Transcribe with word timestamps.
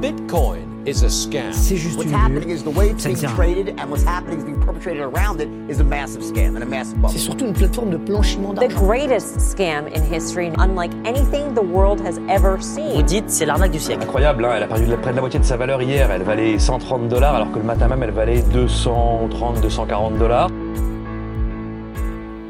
Bitcoin 0.00 0.86
is 0.86 1.02
a 1.04 1.08
scam. 1.08 1.52
C'est 1.52 1.76
juste 1.76 1.96
What's 1.96 2.10
une 2.10 2.14
happening 2.14 2.50
is 2.50 2.62
the 2.62 2.68
way 2.76 2.90
it's 2.90 3.04
being 3.04 3.16
traded 3.34 3.74
and 3.80 3.88
what's 3.90 4.04
happening 4.04 4.38
is 4.38 4.44
being 4.44 4.60
perpetrated 4.60 5.00
around 5.02 5.40
it 5.40 5.48
is 5.70 5.80
a 5.80 5.84
massive 5.84 6.22
scam 6.22 6.54
and 6.54 6.62
a 6.62 6.66
massive 6.66 6.96
bubble. 6.96 7.10
C'est 7.12 7.18
surtout 7.18 7.46
une 7.46 7.54
plateforme 7.54 7.90
de 7.90 7.96
blanchiment 7.96 8.52
The 8.54 8.60
d'argent. 8.68 8.86
greatest 8.86 9.40
scam 9.40 9.86
in 9.94 10.02
history, 10.02 10.52
unlike 10.58 10.92
anything 11.06 11.54
the 11.54 11.62
world 11.64 12.00
has 12.06 12.18
ever 12.28 12.56
Vous 12.56 12.62
seen. 12.62 13.02
dites 13.06 13.24
c'est 13.30 13.46
l'arnaque 13.46 13.72
du 13.72 13.78
siècle. 13.80 14.02
Incroyable, 14.04 14.44
hein, 14.44 14.50
elle 14.56 14.62
a 14.64 14.66
perdu 14.66 14.84
près 15.00 15.10
de 15.12 15.16
la 15.16 15.22
moitié 15.22 15.40
de 15.40 15.44
sa 15.44 15.56
valeur 15.56 15.80
hier. 15.82 16.10
Elle 16.10 16.22
valait 16.22 16.58
130 16.58 17.08
dollars 17.08 17.34
alors 17.34 17.50
que 17.50 17.58
le 17.58 17.64
matin 17.64 17.88
même 17.88 18.02
elle 18.02 18.10
valait 18.12 18.42
230, 18.52 19.60
240 19.62 20.18
dollars. 20.18 20.50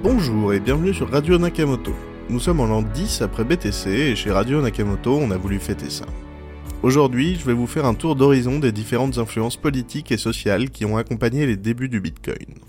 Bonjour 0.03 0.53
et 0.53 0.61
bienvenue 0.61 0.93
sur 0.93 1.11
Radio 1.11 1.39
Nakamoto. 1.39 1.93
Nous 2.29 2.41
sommes 2.41 2.59
en 2.61 2.67
l'an 2.67 2.83
10 2.83 3.23
après 3.23 3.45
BTC 3.45 3.89
et 3.89 4.17
chez 4.17 4.31
Radio 4.33 4.61
Nakamoto 4.61 5.17
on 5.17 5.31
a 5.31 5.37
voulu 5.37 5.59
fêter 5.61 5.91
ça. 5.91 6.05
Aujourd'hui, 6.87 7.35
je 7.35 7.45
vais 7.45 7.53
vous 7.53 7.67
faire 7.67 7.85
un 7.85 7.95
tour 7.95 8.15
d'horizon 8.15 8.61
des 8.61 8.71
différentes 8.71 9.19
influences 9.19 9.57
politiques 9.57 10.13
et 10.13 10.17
sociales 10.17 10.71
qui 10.71 10.85
ont 10.85 10.97
accompagné 10.97 11.45
les 11.45 11.57
débuts 11.57 11.89
du 11.89 12.01
Bitcoin. 12.01 12.61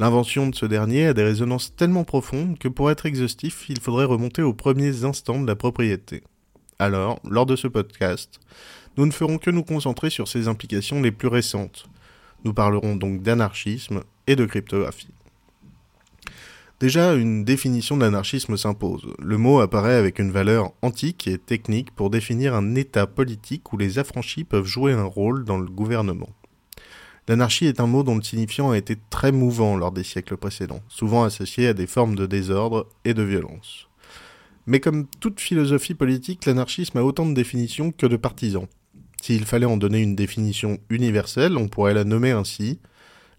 L'invention 0.00 0.48
de 0.48 0.54
ce 0.56 0.66
dernier 0.66 1.06
a 1.06 1.14
des 1.14 1.22
résonances 1.22 1.72
tellement 1.76 2.02
profondes 2.02 2.58
que 2.58 2.66
pour 2.66 2.90
être 2.90 3.06
exhaustif, 3.06 3.66
il 3.68 3.78
faudrait 3.78 4.04
remonter 4.04 4.42
aux 4.42 4.52
premiers 4.52 5.04
instants 5.04 5.40
de 5.40 5.46
la 5.46 5.54
propriété. 5.54 6.24
Alors, 6.80 7.20
lors 7.22 7.46
de 7.46 7.54
ce 7.54 7.68
podcast, 7.68 8.40
nous 8.96 9.06
ne 9.06 9.12
ferons 9.12 9.38
que 9.38 9.52
nous 9.52 9.62
concentrer 9.62 10.10
sur 10.10 10.26
ses 10.26 10.48
implications 10.48 11.00
les 11.00 11.12
plus 11.12 11.28
récentes. 11.28 11.86
Nous 12.44 12.52
parlerons 12.52 12.96
donc 12.96 13.22
d'anarchisme 13.22 14.00
et 14.26 14.34
de 14.34 14.44
cryptographie. 14.44 15.15
Déjà, 16.78 17.14
une 17.14 17.42
définition 17.42 17.96
de 17.96 18.02
l'anarchisme 18.02 18.58
s'impose. 18.58 19.06
Le 19.18 19.38
mot 19.38 19.60
apparaît 19.60 19.94
avec 19.94 20.18
une 20.18 20.30
valeur 20.30 20.72
antique 20.82 21.26
et 21.26 21.38
technique 21.38 21.90
pour 21.90 22.10
définir 22.10 22.54
un 22.54 22.74
état 22.74 23.06
politique 23.06 23.72
où 23.72 23.78
les 23.78 23.98
affranchis 23.98 24.44
peuvent 24.44 24.66
jouer 24.66 24.92
un 24.92 25.04
rôle 25.04 25.46
dans 25.46 25.56
le 25.56 25.70
gouvernement. 25.70 26.28
L'anarchie 27.28 27.64
est 27.64 27.80
un 27.80 27.86
mot 27.86 28.02
dont 28.02 28.16
le 28.16 28.22
signifiant 28.22 28.72
a 28.72 28.76
été 28.76 28.96
très 29.08 29.32
mouvant 29.32 29.78
lors 29.78 29.90
des 29.90 30.04
siècles 30.04 30.36
précédents, 30.36 30.82
souvent 30.88 31.24
associé 31.24 31.68
à 31.68 31.72
des 31.72 31.86
formes 31.86 32.14
de 32.14 32.26
désordre 32.26 32.86
et 33.06 33.14
de 33.14 33.22
violence. 33.22 33.88
Mais 34.66 34.78
comme 34.78 35.06
toute 35.18 35.40
philosophie 35.40 35.94
politique, 35.94 36.44
l'anarchisme 36.44 36.98
a 36.98 37.04
autant 37.04 37.24
de 37.24 37.32
définitions 37.32 37.90
que 37.90 38.06
de 38.06 38.16
partisans. 38.16 38.66
S'il 39.22 39.46
fallait 39.46 39.64
en 39.64 39.78
donner 39.78 40.02
une 40.02 40.14
définition 40.14 40.78
universelle, 40.90 41.56
on 41.56 41.68
pourrait 41.68 41.94
la 41.94 42.04
nommer 42.04 42.32
ainsi. 42.32 42.80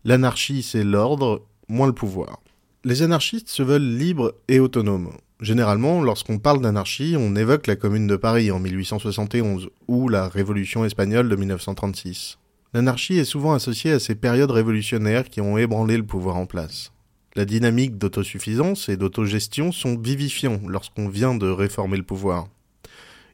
L'anarchie, 0.06 0.64
c'est 0.64 0.83
l'ordre, 0.83 1.45
moins 1.70 1.88
le 1.88 1.94
pouvoir. 1.94 2.39
Les 2.88 3.02
anarchistes 3.02 3.49
se 3.49 3.63
veulent 3.63 3.97
libres 3.97 4.33
et 4.47 4.61
autonomes. 4.61 5.11
Généralement, 5.41 6.02
lorsqu'on 6.02 6.39
parle 6.39 6.61
d'anarchie, 6.61 7.16
on 7.19 7.35
évoque 7.35 7.67
la 7.67 7.75
Commune 7.75 8.07
de 8.07 8.16
Paris 8.16 8.49
en 8.49 8.59
1871 8.59 9.67
ou 9.89 10.07
la 10.07 10.30
Révolution 10.30 10.85
espagnole 10.85 11.27
de 11.27 11.35
1936. 11.35 12.38
L'anarchie 12.73 13.17
est 13.17 13.25
souvent 13.25 13.53
associée 13.53 13.91
à 13.91 13.99
ces 13.99 14.15
périodes 14.15 14.52
révolutionnaires 14.52 15.27
qui 15.27 15.41
ont 15.41 15.58
ébranlé 15.58 15.97
le 15.97 16.05
pouvoir 16.05 16.38
en 16.38 16.45
place. 16.45 16.93
La 17.35 17.43
dynamique 17.43 17.97
d'autosuffisance 17.97 18.88
et 18.88 18.95
d'autogestion 18.95 19.73
sont 19.73 19.97
vivifiants 19.97 20.61
lorsqu'on 20.65 21.09
vient 21.09 21.35
de 21.35 21.49
réformer 21.49 21.97
le 21.97 22.03
pouvoir. 22.03 22.47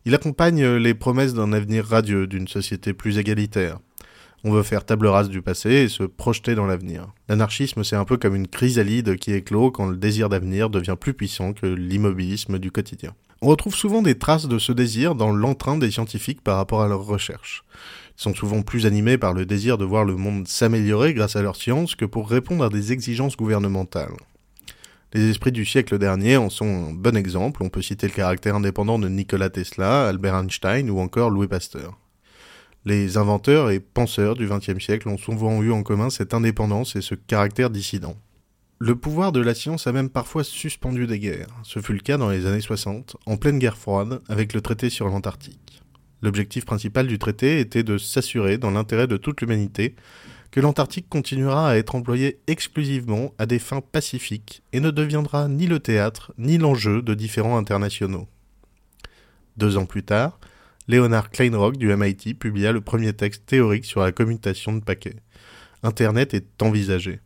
Il 0.05 0.15
accompagne 0.15 0.65
les 0.65 0.95
promesses 0.95 1.35
d'un 1.35 1.53
avenir 1.53 1.85
radieux, 1.85 2.25
d'une 2.25 2.47
société 2.47 2.93
plus 2.93 3.19
égalitaire. 3.19 3.77
On 4.45 4.51
veut 4.51 4.63
faire 4.63 4.85
table 4.85 5.07
rase 5.07 5.29
du 5.29 5.41
passé 5.41 5.69
et 5.69 5.87
se 5.87 6.03
projeter 6.03 6.53
dans 6.53 6.65
l'avenir. 6.65 7.07
L'anarchisme, 7.29 7.85
c'est 7.85 7.95
un 7.95 8.03
peu 8.03 8.17
comme 8.17 8.35
une 8.35 8.49
chrysalide 8.49 9.15
qui 9.15 9.31
éclot 9.31 9.71
quand 9.71 9.87
le 9.87 9.95
désir 9.95 10.27
d'avenir 10.27 10.69
devient 10.69 10.97
plus 10.99 11.13
puissant 11.13 11.53
que 11.53 11.65
l'immobilisme 11.65 12.59
du 12.59 12.69
quotidien. 12.69 13.13
On 13.41 13.47
retrouve 13.47 13.75
souvent 13.75 14.01
des 14.01 14.17
traces 14.17 14.47
de 14.47 14.59
ce 14.59 14.73
désir 14.73 15.15
dans 15.15 15.31
l'entrain 15.31 15.77
des 15.77 15.91
scientifiques 15.91 16.41
par 16.41 16.57
rapport 16.57 16.81
à 16.81 16.89
leurs 16.89 17.05
recherches. 17.05 17.63
Ils 18.17 18.21
sont 18.21 18.33
souvent 18.33 18.63
plus 18.63 18.85
animés 18.85 19.17
par 19.17 19.33
le 19.33 19.45
désir 19.45 19.77
de 19.77 19.85
voir 19.85 20.03
le 20.03 20.17
monde 20.17 20.47
s'améliorer 20.47 21.13
grâce 21.13 21.37
à 21.37 21.41
leur 21.41 21.55
science 21.55 21.95
que 21.95 22.05
pour 22.05 22.29
répondre 22.29 22.65
à 22.65 22.69
des 22.69 22.91
exigences 22.91 23.37
gouvernementales. 23.37 24.17
Les 25.13 25.29
esprits 25.29 25.51
du 25.53 25.63
siècle 25.63 25.97
dernier 25.99 26.37
en 26.37 26.49
sont 26.49 26.89
un 26.89 26.93
bon 26.93 27.15
exemple. 27.15 27.63
On 27.63 27.69
peut 27.69 27.81
citer 27.81 28.07
le 28.07 28.13
caractère 28.13 28.55
indépendant 28.55 28.99
de 28.99 29.07
Nikola 29.07 29.49
Tesla, 29.49 30.07
Albert 30.07 30.35
Einstein 30.35 30.89
ou 30.89 30.99
encore 30.99 31.29
Louis 31.29 31.47
Pasteur. 31.47 31.97
Les 32.85 33.15
inventeurs 33.17 33.71
et 33.71 33.79
penseurs 33.79 34.35
du 34.35 34.45
XXe 34.45 34.83
siècle 34.83 35.07
ont 35.07 35.17
souvent 35.17 35.61
eu 35.61 35.71
en 35.71 35.83
commun 35.83 36.09
cette 36.09 36.33
indépendance 36.33 36.97
et 36.97 37.01
ce 37.01 37.15
caractère 37.15 37.69
dissident. 37.69 38.17
Le 38.79 38.97
pouvoir 38.97 39.31
de 39.31 39.39
la 39.39 39.55
science 39.55 39.87
a 39.87 39.93
même 39.93 40.09
parfois 40.09 40.43
suspendu 40.43 41.07
des 41.07 41.19
guerres. 41.19 41.47
Ce 41.63 41.79
fut 41.79 41.93
le 41.93 41.99
cas 41.99 42.17
dans 42.17 42.29
les 42.29 42.45
années 42.45 42.59
60, 42.59 43.15
en 43.25 43.37
pleine 43.37 43.57
guerre 43.57 43.77
froide, 43.77 44.21
avec 44.27 44.53
le 44.53 44.59
traité 44.59 44.89
sur 44.89 45.07
l'Antarctique. 45.07 45.81
L'objectif 46.21 46.65
principal 46.65 47.07
du 47.07 47.19
traité 47.19 47.61
était 47.61 47.83
de 47.83 47.97
s'assurer, 47.97 48.57
dans 48.57 48.71
l'intérêt 48.71 49.07
de 49.07 49.15
toute 49.15 49.39
l'humanité, 49.39 49.95
que 50.51 50.59
l'Antarctique 50.59 51.07
continuera 51.07 51.69
à 51.69 51.77
être 51.77 51.95
employé 51.95 52.39
exclusivement 52.47 53.33
à 53.37 53.45
des 53.45 53.59
fins 53.59 53.81
pacifiques 53.81 54.61
et 54.73 54.81
ne 54.81 54.91
deviendra 54.91 55.47
ni 55.47 55.67
le 55.67 55.79
théâtre 55.79 56.33
ni 56.37 56.57
l'enjeu 56.57 57.01
de 57.01 57.13
différents 57.13 57.57
internationaux. 57.57 58.27
Deux 59.55 59.77
ans 59.77 59.85
plus 59.85 60.03
tard, 60.03 60.37
Leonard 60.87 61.29
Kleinrock 61.29 61.77
du 61.77 61.95
MIT 61.95 62.33
publia 62.33 62.71
le 62.71 62.81
premier 62.81 63.13
texte 63.13 63.45
théorique 63.45 63.85
sur 63.85 64.01
la 64.01 64.11
commutation 64.11 64.73
de 64.73 64.83
paquets. 64.83 65.15
Internet 65.81 66.33
est 66.33 66.61
envisagé. 66.61 67.19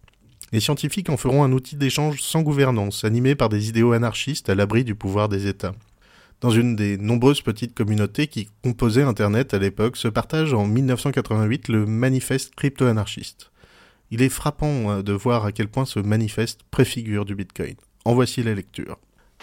Les 0.51 0.59
scientifiques 0.59 1.09
en 1.09 1.17
feront 1.17 1.43
un 1.43 1.51
outil 1.51 1.75
d'échange 1.75 2.21
sans 2.21 2.41
gouvernance, 2.41 3.03
animé 3.03 3.35
par 3.35 3.49
des 3.49 3.69
idéaux 3.69 3.93
anarchistes 3.93 4.49
à 4.49 4.55
l'abri 4.55 4.83
du 4.83 4.95
pouvoir 4.95 5.27
des 5.27 5.47
États. 5.47 5.73
Dans 6.39 6.51
une 6.51 6.75
des 6.75 6.97
nombreuses 6.97 7.41
petites 7.41 7.73
communautés 7.73 8.27
qui 8.27 8.49
composaient 8.63 9.01
Internet 9.01 9.55
à 9.55 9.59
l'époque, 9.59 9.97
se 9.97 10.07
partage 10.07 10.53
en 10.53 10.67
1988 10.67 11.67
le 11.67 11.87
manifeste 11.87 12.53
crypto-anarchiste. 12.55 13.51
Il 14.11 14.21
est 14.21 14.29
frappant 14.29 14.91
euh, 14.91 15.01
de 15.01 15.13
voir 15.13 15.45
à 15.45 15.51
quel 15.51 15.67
point 15.67 15.85
ce 15.85 15.99
manifeste 15.99 16.61
préfigure 16.69 17.25
du 17.25 17.35
Bitcoin. 17.35 17.75
En 18.05 18.13
voici 18.13 18.43
la 18.43 18.53
lecture. 18.53 18.99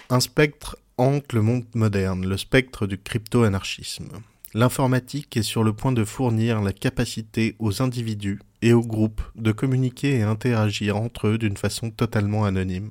Un 0.09 0.21
spectre 0.21 0.77
hante 0.97 1.33
le 1.33 1.43
monde 1.43 1.65
moderne, 1.75 2.27
le 2.27 2.37
spectre 2.37 2.87
du 2.87 2.99
crypto-anarchisme. 2.99 4.09
L'informatique 4.55 5.37
est 5.37 5.43
sur 5.43 5.65
le 5.65 5.73
point 5.73 5.93
de 5.93 6.05
fournir 6.05 6.63
la 6.63 6.73
capacité 6.73 7.57
aux 7.59 7.83
individus 7.83 8.41
et 8.63 8.73
aux 8.73 8.85
groupes 8.85 9.23
de 9.35 9.51
communiquer 9.51 10.19
et 10.19 10.23
interagir 10.23 10.97
entre 10.97 11.29
eux 11.29 11.39
d'une 11.39 11.57
façon 11.57 11.91
totalement 11.91 12.45
anonyme. 12.45 12.91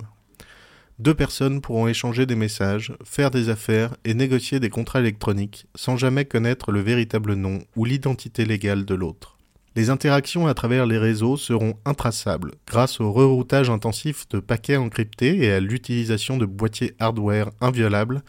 Deux 0.99 1.13
personnes 1.13 1.61
pourront 1.61 1.87
échanger 1.87 2.25
des 2.25 2.35
messages, 2.35 2.93
faire 3.03 3.31
des 3.31 3.49
affaires 3.49 3.95
et 4.03 4.13
négocier 4.13 4.59
des 4.59 4.69
contrats 4.69 4.99
électroniques 4.99 5.65
sans 5.73 5.97
jamais 5.97 6.25
connaître 6.25 6.71
le 6.71 6.81
véritable 6.81 7.33
nom 7.33 7.59
ou 7.75 7.85
l'identité 7.85 8.45
légale 8.45 8.85
de 8.85 8.93
l'autre. 8.93 9.37
Les 9.75 9.89
interactions 9.89 10.45
à 10.45 10.53
travers 10.53 10.85
les 10.85 10.99
réseaux 10.99 11.35
seront 11.35 11.79
intraçables 11.83 12.51
grâce 12.67 12.99
au 13.01 13.11
reroutage 13.11 13.71
intensif 13.71 14.29
de 14.29 14.39
paquets 14.39 14.77
encryptés 14.77 15.43
et 15.43 15.51
à 15.51 15.59
l'utilisation 15.59 16.37
de 16.37 16.45
boîtiers 16.45 16.95
hardware 16.99 17.49
inviolables 17.59 18.21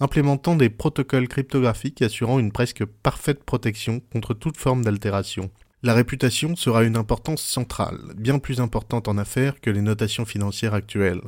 implémentant 0.00 0.56
des 0.56 0.70
protocoles 0.70 1.28
cryptographiques 1.28 2.02
assurant 2.02 2.40
une 2.40 2.50
presque 2.50 2.84
parfaite 2.84 3.44
protection 3.44 4.00
contre 4.12 4.34
toute 4.34 4.56
forme 4.56 4.84
d'altération. 4.84 5.50
La 5.84 5.94
réputation 5.94 6.56
sera 6.56 6.82
une 6.82 6.96
importance 6.96 7.42
centrale, 7.42 7.98
bien 8.16 8.40
plus 8.40 8.60
importante 8.60 9.06
en 9.06 9.18
affaires 9.18 9.60
que 9.60 9.70
les 9.70 9.82
notations 9.82 10.24
financières 10.24 10.74
actuelles. 10.74 11.22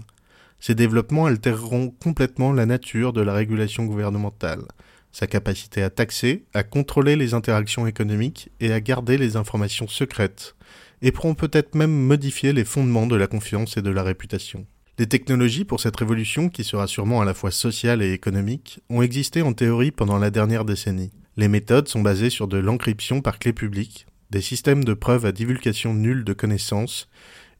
Ces 0.59 0.75
développements 0.75 1.27
altéreront 1.27 1.95
complètement 2.03 2.53
la 2.53 2.67
nature 2.67 3.13
de 3.13 3.21
la 3.21 3.33
régulation 3.33 3.85
gouvernementale, 3.85 4.65
sa 5.13 5.27
capacité 5.27 5.83
à 5.83 5.91
taxer, 5.91 6.45
à 6.55 6.63
contrôler 6.63 7.17
les 7.17 7.35
interactions 7.35 7.87
économiques 7.87 8.51
et 8.61 8.73
à 8.73 8.81
garder 8.81 9.19
les 9.19 9.37
informations 9.37 9.89
secrètes, 9.89 10.55
et 11.03 11.13
pourront 11.13 11.35
peut-être 11.35 11.75
même 11.75 11.93
modifier 11.93 12.53
les 12.53 12.65
fondements 12.65 13.07
de 13.07 13.17
la 13.17 13.27
confiance 13.27 13.77
et 13.77 13.83
de 13.83 13.91
la 13.91 14.03
réputation. 14.03 14.67
Les 14.99 15.07
technologies 15.07 15.65
pour 15.65 15.81
cette 15.81 15.97
révolution, 15.97 16.51
qui 16.51 16.63
sera 16.63 16.87
sûrement 16.87 17.23
à 17.23 17.25
la 17.25 17.33
fois 17.33 17.51
sociale 17.51 18.03
et 18.03 18.13
économique, 18.13 18.81
ont 18.91 19.01
existé 19.01 19.41
en 19.41 19.55
théorie 19.55 19.93
pendant 19.93 20.19
la 20.19 20.31
dernière 20.31 20.67
décennie. 20.67 21.11
Les 21.37 21.49
méthodes 21.49 21.89
sont 21.89 22.03
basées 22.03 22.29
sur 22.29 22.49
de 22.49 22.59
l'encryption 22.59 23.23
par 23.23 23.39
clé 23.39 23.55
publique, 23.55 24.07
des 24.31 24.43
systèmes 24.43 24.85
de 24.85 24.93
preuves 24.93 25.25
à 25.25 25.33
divulgation 25.33 25.95
nulle 25.95 26.25
de 26.25 26.35
connaissances, 26.35 27.09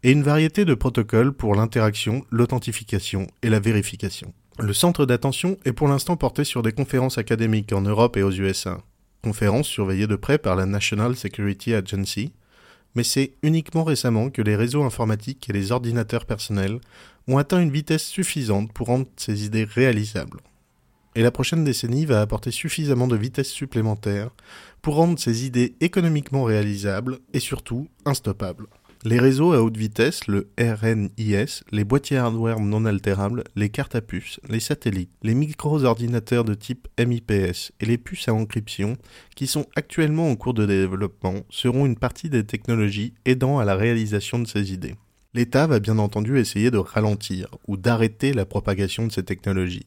et 0.03 0.13
une 0.13 0.23
variété 0.23 0.65
de 0.65 0.75
protocoles 0.75 1.33
pour 1.33 1.55
l'interaction, 1.55 2.25
l'authentification 2.31 3.27
et 3.43 3.49
la 3.49 3.61
vérification. 3.61 4.33
Le 4.63 4.75
centre 4.75 5.07
d'attention 5.07 5.57
est 5.65 5.73
pour 5.73 5.89
l'instant 5.89 6.19
porté 6.19 6.45
sur 6.45 6.63
des 6.63 6.73
conférences 6.73 7.17
académiques 7.17 7.73
en 7.73 7.81
Europe 7.81 8.19
et 8.19 8.23
aux 8.23 8.31
USA, 8.31 8.83
conférences 9.25 9.67
surveillées 9.67 10.07
de 10.07 10.17
près 10.17 10.37
par 10.37 10.55
la 10.55 10.67
National 10.67 11.17
Security 11.17 11.73
Agency, 11.73 12.33
mais 12.95 13.03
c'est 13.03 13.33
uniquement 13.43 13.85
récemment 13.85 14.29
que 14.29 14.43
les 14.43 14.57
réseaux 14.57 14.83
informatiques 14.83 15.49
et 15.49 15.55
les 15.55 15.73
ordinateurs 15.73 16.27
personnels 16.27 16.79
ont 17.27 17.39
atteint 17.39 17.61
une 17.61 17.71
vitesse 17.71 18.05
suffisante 18.05 18.71
pour 18.75 18.89
rendre 18.89 19.07
ces 19.17 19.47
idées 19.47 19.65
réalisables. 19.65 20.41
Et 21.15 21.23
la 21.23 21.31
prochaine 21.31 21.65
décennie 21.65 22.05
va 22.05 22.21
apporter 22.21 22.51
suffisamment 22.51 23.09
de 23.09 23.17
vitesse 23.17 23.51
supplémentaire 23.51 24.31
pour 24.83 24.97
rendre 24.97 25.19
ces 25.19 25.47
idées 25.47 25.75
économiquement 25.81 26.45
réalisables 26.45 27.19
et 27.33 27.41
surtout 27.41 27.89
instoppables. 28.05 28.67
Les 29.03 29.19
réseaux 29.19 29.55
à 29.55 29.63
haute 29.63 29.79
vitesse, 29.79 30.27
le 30.27 30.51
RNIS, 30.61 31.63
les 31.73 31.85
boîtiers 31.85 32.19
hardware 32.19 32.61
non 32.61 32.85
altérables, 32.85 33.45
les 33.57 33.71
cartes 33.71 33.95
à 33.95 34.03
puces, 34.03 34.41
les 34.51 34.61
satellites, 34.61 35.09
les 35.23 35.33
micro-ordinateurs 35.33 36.45
de 36.45 36.53
type 36.53 36.87
MIPS 36.99 37.73
et 37.81 37.87
les 37.87 37.97
puces 37.97 38.29
à 38.29 38.35
encryption, 38.35 38.99
qui 39.35 39.47
sont 39.47 39.65
actuellement 39.75 40.31
en 40.31 40.37
cours 40.37 40.53
de 40.53 40.67
développement, 40.67 41.47
seront 41.49 41.87
une 41.87 41.97
partie 41.97 42.29
des 42.29 42.45
technologies 42.45 43.15
aidant 43.25 43.59
à 43.59 43.65
la 43.65 43.75
réalisation 43.75 44.39
de 44.39 44.47
ces 44.47 44.75
idées. 44.75 44.97
L'État 45.33 45.67
va 45.67 45.81
bien 45.81 45.99
entendu 45.99 46.39
essayer 46.39 46.71
de 46.71 46.77
ralentir 46.77 47.49
ou 47.67 47.79
d'arrêter 47.79 48.35
la 48.35 48.45
propagation 48.45 49.07
de 49.07 49.13
ces 49.13 49.23
technologies 49.23 49.87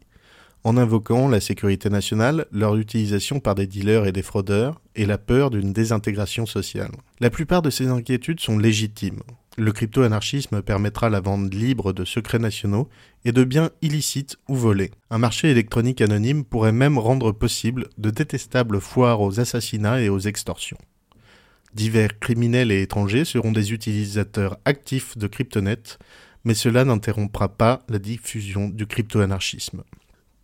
en 0.63 0.77
invoquant 0.77 1.27
la 1.27 1.41
sécurité 1.41 1.89
nationale, 1.89 2.45
leur 2.51 2.75
utilisation 2.75 3.39
par 3.39 3.55
des 3.55 3.67
dealers 3.67 4.05
et 4.05 4.11
des 4.11 4.21
fraudeurs, 4.21 4.81
et 4.95 5.05
la 5.05 5.17
peur 5.17 5.49
d'une 5.49 5.73
désintégration 5.73 6.45
sociale. 6.45 6.91
La 7.19 7.29
plupart 7.29 7.61
de 7.61 7.69
ces 7.69 7.87
inquiétudes 7.87 8.39
sont 8.39 8.57
légitimes. 8.57 9.21
Le 9.57 9.71
crypto-anarchisme 9.71 10.61
permettra 10.61 11.09
la 11.09 11.19
vente 11.19 11.53
libre 11.53 11.93
de 11.93 12.05
secrets 12.05 12.39
nationaux 12.39 12.89
et 13.23 13.31
de 13.31 13.43
biens 13.43 13.69
illicites 13.81 14.37
ou 14.47 14.55
volés. 14.55 14.91
Un 15.11 15.19
marché 15.19 15.51
électronique 15.51 16.01
anonyme 16.01 16.43
pourrait 16.43 16.71
même 16.71 16.97
rendre 16.97 17.31
possible 17.31 17.87
de 17.97 18.09
détestables 18.09 18.81
foires 18.81 19.21
aux 19.21 19.39
assassinats 19.39 20.01
et 20.01 20.09
aux 20.09 20.19
extorsions. 20.19 20.79
Divers 21.75 22.19
criminels 22.19 22.71
et 22.71 22.81
étrangers 22.81 23.25
seront 23.25 23.51
des 23.51 23.73
utilisateurs 23.73 24.57
actifs 24.65 25.17
de 25.17 25.27
Cryptonet, 25.27 25.97
mais 26.45 26.53
cela 26.53 26.85
n'interrompra 26.85 27.49
pas 27.49 27.83
la 27.89 27.99
diffusion 27.99 28.69
du 28.69 28.85
crypto-anarchisme. 28.85 29.83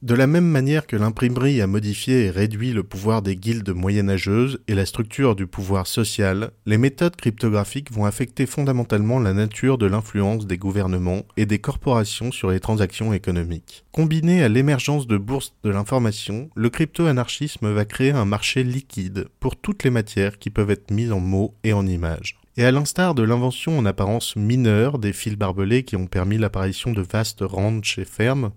De 0.01 0.16
la 0.16 0.28
même 0.28 0.46
manière 0.46 0.88
que 0.88 0.96
l'imprimerie 0.96 1.60
a 1.60 1.68
modifié 1.68 2.24
et 2.24 2.30
réduit 2.30 2.72
le 2.72 2.84
pouvoir 2.84 3.22
des 3.22 3.36
guildes 3.36 3.72
moyenâgeuses 3.72 4.60
et 4.69 4.74
la 4.74 4.86
structure 4.86 5.36
du 5.36 5.46
pouvoir 5.46 5.88
social, 5.88 6.51
les 6.66 6.78
méthodes 6.78 7.18
cryptographiques 7.18 7.92
vont 7.92 8.06
affecter 8.06 8.46
fondamentalement 8.46 9.19
la 9.19 9.34
nature 9.34 9.78
de 9.78 9.88
l'influence 9.88 10.48
des 10.48 10.57
gouvernements 10.57 11.24
et 11.36 11.46
des 11.46 11.60
corporations 11.60 12.31
sur 12.31 12.50
les 12.50 12.62
transactions 12.62 13.12
économiques. 13.12 13.84
Combiné 13.92 14.42
à 14.42 14.48
l'émergence 14.48 15.06
de 15.06 15.18
bourses 15.18 15.54
de 15.66 15.69
l'information, 15.69 16.50
le 16.56 16.69
crypto-anarchisme 16.69 17.69
va 17.69 17.84
créer 17.84 18.12
un 18.12 18.24
marché 18.24 18.63
liquide 18.63 19.28
pour 19.42 19.57
toutes 19.57 19.84
les 19.84 19.90
matières 19.90 20.40
qui 20.40 20.50
peuvent 20.50 20.72
être 20.72 20.92
mises 20.92 21.12
en 21.12 21.19
mots 21.19 21.56
et 21.66 21.74
en 21.74 21.86
images. 21.86 22.40
Et 22.56 22.63
à 22.63 22.72
l'instar 22.72 23.16
de 23.16 23.24
l'invention 23.24 23.78
en 23.78 23.86
apparence 23.86 24.38
mineure 24.38 24.98
des 24.98 25.12
fils 25.12 25.36
barbelés 25.36 25.84
qui 25.84 25.98
ont 25.98 26.07
permis 26.07 26.38
l'apparition 26.38 26.94
de 26.94 27.01
vastes 27.01 27.42
ranches 27.42 28.00
et 28.00 28.06
fermes, 28.06 28.51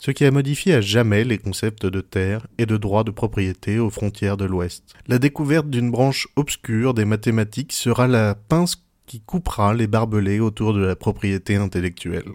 ce 0.00 0.10
qui 0.10 0.24
a 0.24 0.30
modifié 0.30 0.74
à 0.74 0.80
jamais 0.80 1.24
les 1.24 1.38
concepts 1.38 1.86
de 1.86 2.00
terre 2.00 2.46
et 2.58 2.66
de 2.66 2.76
droit 2.76 3.04
de 3.04 3.10
propriété 3.10 3.78
aux 3.78 3.90
frontières 3.90 4.38
de 4.38 4.46
l'Ouest. 4.46 4.94
La 5.06 5.18
découverte 5.18 5.68
d'une 5.68 5.90
branche 5.90 6.26
obscure 6.36 6.94
des 6.94 7.04
mathématiques 7.04 7.72
sera 7.72 8.08
la 8.08 8.34
pince 8.34 8.82
qui 9.06 9.20
coupera 9.20 9.74
les 9.74 9.86
barbelés 9.86 10.40
autour 10.40 10.72
de 10.72 10.80
la 10.80 10.96
propriété 10.96 11.56
intellectuelle. 11.56 12.32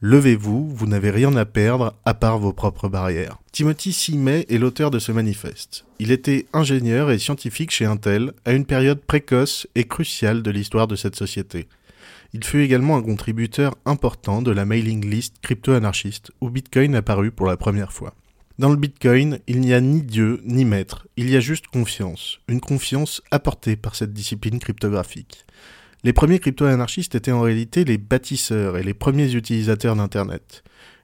Levez-vous, 0.00 0.68
vous 0.68 0.86
n'avez 0.86 1.10
rien 1.10 1.34
à 1.36 1.44
perdre 1.44 1.94
à 2.04 2.14
part 2.14 2.38
vos 2.38 2.52
propres 2.52 2.88
barrières. 2.88 3.38
Timothy 3.52 3.92
Simet 3.92 4.46
est 4.48 4.58
l'auteur 4.58 4.90
de 4.90 4.98
ce 4.98 5.12
manifeste. 5.12 5.84
Il 5.98 6.12
était 6.12 6.46
ingénieur 6.52 7.10
et 7.10 7.18
scientifique 7.18 7.70
chez 7.72 7.86
Intel 7.86 8.32
à 8.44 8.52
une 8.52 8.66
période 8.66 9.00
précoce 9.00 9.66
et 9.74 9.84
cruciale 9.84 10.42
de 10.42 10.50
l'histoire 10.50 10.86
de 10.86 10.96
cette 10.96 11.16
société. 11.16 11.66
Il 12.32 12.44
fut 12.44 12.60
également 12.60 12.96
un 12.96 13.02
contributeur 13.02 13.76
important 13.84 14.42
de 14.42 14.50
la 14.50 14.64
mailing 14.64 15.08
list 15.08 15.36
crypto-anarchiste 15.42 16.32
où 16.40 16.50
Bitcoin 16.50 16.94
apparut 16.94 17.30
pour 17.30 17.46
la 17.46 17.56
première 17.56 17.92
fois. 17.92 18.14
Dans 18.58 18.70
le 18.70 18.76
Bitcoin, 18.76 19.38
il 19.46 19.60
n'y 19.60 19.74
a 19.74 19.80
ni 19.80 20.02
Dieu 20.02 20.40
ni 20.44 20.64
maître, 20.64 21.06
il 21.16 21.28
y 21.28 21.36
a 21.36 21.40
juste 21.40 21.66
confiance, 21.66 22.40
une 22.48 22.60
confiance 22.60 23.20
apportée 23.30 23.76
par 23.76 23.94
cette 23.94 24.14
discipline 24.14 24.58
cryptographique. 24.58 25.44
Les 26.04 26.12
premiers 26.12 26.38
crypto-anarchistes 26.38 27.14
étaient 27.14 27.32
en 27.32 27.42
réalité 27.42 27.84
les 27.84 27.98
bâtisseurs 27.98 28.78
et 28.78 28.82
les 28.82 28.94
premiers 28.94 29.34
utilisateurs 29.34 29.96
d'Internet. 29.96 30.62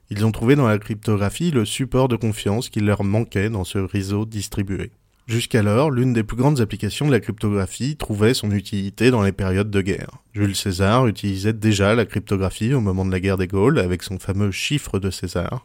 Ils 0.09 0.25
ont 0.25 0.31
trouvé 0.31 0.55
dans 0.55 0.67
la 0.67 0.79
cryptographie 0.79 1.51
le 1.51 1.65
support 1.65 2.07
de 2.07 2.15
confiance 2.15 2.69
qui 2.69 2.79
leur 2.79 3.03
manquait 3.03 3.49
dans 3.49 3.63
ce 3.63 3.79
réseau 3.79 4.25
distribué. 4.25 4.91
Jusqu'alors, 5.25 5.89
l'une 5.89 6.11
des 6.11 6.23
plus 6.23 6.35
grandes 6.35 6.59
applications 6.59 7.07
de 7.07 7.11
la 7.11 7.21
cryptographie 7.21 7.95
trouvait 7.95 8.33
son 8.33 8.51
utilité 8.51 9.09
dans 9.09 9.23
les 9.23 9.31
périodes 9.31 9.71
de 9.71 9.81
guerre. 9.81 10.09
Jules 10.33 10.55
César 10.55 11.07
utilisait 11.07 11.53
déjà 11.53 11.95
la 11.95 12.05
cryptographie 12.05 12.73
au 12.73 12.81
moment 12.81 13.05
de 13.05 13.11
la 13.11 13.21
guerre 13.21 13.37
des 13.37 13.47
Gaules 13.47 13.79
avec 13.79 14.03
son 14.03 14.19
fameux 14.19 14.51
chiffre 14.51 14.99
de 14.99 15.09
César. 15.09 15.63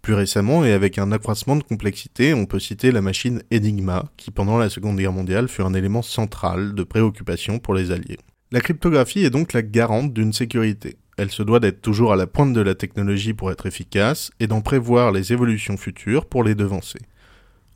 Plus 0.00 0.14
récemment, 0.14 0.64
et 0.64 0.72
avec 0.72 0.96
un 0.98 1.12
accroissement 1.12 1.56
de 1.56 1.62
complexité, 1.62 2.32
on 2.32 2.46
peut 2.46 2.58
citer 2.58 2.90
la 2.90 3.02
machine 3.02 3.42
Enigma, 3.52 4.06
qui 4.16 4.30
pendant 4.30 4.56
la 4.56 4.70
Seconde 4.70 4.96
Guerre 4.96 5.12
mondiale 5.12 5.48
fut 5.48 5.62
un 5.62 5.74
élément 5.74 6.02
central 6.02 6.74
de 6.74 6.82
préoccupation 6.82 7.58
pour 7.58 7.74
les 7.74 7.90
Alliés. 7.90 8.18
La 8.50 8.60
cryptographie 8.60 9.24
est 9.24 9.30
donc 9.30 9.52
la 9.52 9.62
garante 9.62 10.14
d'une 10.14 10.32
sécurité. 10.32 10.96
Elle 11.18 11.30
se 11.30 11.42
doit 11.42 11.60
d'être 11.60 11.82
toujours 11.82 12.12
à 12.12 12.16
la 12.16 12.26
pointe 12.26 12.52
de 12.52 12.60
la 12.60 12.74
technologie 12.74 13.34
pour 13.34 13.50
être 13.50 13.66
efficace 13.66 14.30
et 14.38 14.46
d'en 14.46 14.60
prévoir 14.62 15.12
les 15.12 15.32
évolutions 15.32 15.76
futures 15.76 16.26
pour 16.26 16.44
les 16.44 16.54
devancer. 16.54 17.00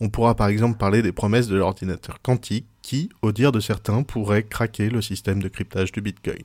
On 0.00 0.08
pourra 0.08 0.34
par 0.34 0.48
exemple 0.48 0.78
parler 0.78 1.02
des 1.02 1.12
promesses 1.12 1.48
de 1.48 1.56
l'ordinateur 1.56 2.22
quantique 2.22 2.66
qui, 2.82 3.10
au 3.22 3.32
dire 3.32 3.52
de 3.52 3.60
certains, 3.60 4.02
pourraient 4.02 4.44
craquer 4.44 4.88
le 4.88 5.02
système 5.02 5.42
de 5.42 5.48
cryptage 5.48 5.92
du 5.92 6.00
Bitcoin. 6.00 6.42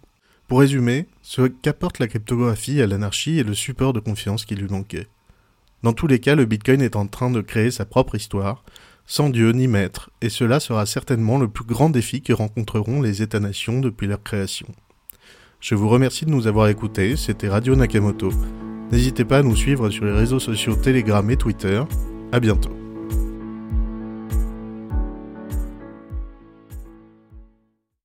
Pour 0.48 0.60
résumer, 0.60 1.08
ce 1.22 1.44
qu'apporte 1.44 2.00
la 2.00 2.08
cryptographie 2.08 2.82
à 2.82 2.88
l'anarchie 2.88 3.40
est 3.40 3.44
le 3.44 3.56
support 3.56 3.94
de 3.94 4.00
confiance 4.00 4.46
qui 4.46 4.56
lui 4.56 4.68
manquait. 4.68 5.08
Dans 5.84 5.94
tous 5.94 6.08
les 6.08 6.20
cas, 6.20 6.36
le 6.36 6.46
Bitcoin 6.46 6.82
est 6.82 6.96
en 6.96 7.08
train 7.08 7.32
de 7.32 7.42
créer 7.42 7.72
sa 7.72 7.86
propre 7.86 8.16
histoire, 8.16 8.64
sans 9.08 9.30
Dieu 9.30 9.52
ni 9.52 9.68
maître, 9.68 10.10
et 10.22 10.30
cela 10.30 10.60
sera 10.60 10.86
certainement 10.86 11.38
le 11.38 11.48
plus 11.48 11.66
grand 11.66 11.90
défi 11.90 12.22
que 12.22 12.34
rencontreront 12.34 13.02
les 13.02 13.22
États-nations 13.22 13.80
depuis 13.80 14.08
leur 14.08 14.22
création. 14.22 14.68
Je 15.60 15.76
vous 15.76 15.90
remercie 15.90 16.26
de 16.26 16.32
nous 16.32 16.48
avoir 16.48 16.68
écoutés, 16.68 17.16
c'était 17.16 17.50
Radio 17.50 17.76
Nakamoto. 17.76 18.32
N'hésitez 18.92 19.26
pas 19.26 19.40
à 19.40 19.44
nous 19.44 19.56
suivre 19.56 19.90
sur 19.90 20.06
les 20.06 20.12
réseaux 20.12 20.40
sociaux 20.40 20.76
Telegram 20.76 21.28
et 21.30 21.38
Twitter. 21.38 21.82
À 22.32 22.40
bientôt. 22.40 22.75